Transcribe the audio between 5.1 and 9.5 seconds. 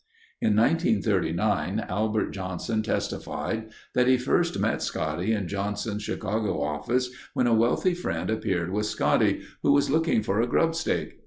in Johnson's Chicago office when a wealthy friend appeared with Scotty,